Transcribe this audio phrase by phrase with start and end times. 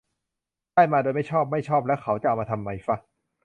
[0.73, 2.95] "ได้มาโดยไม่ชอบ" ไม่ชอบแล้วเค้าจะเอามาทำไมฟะ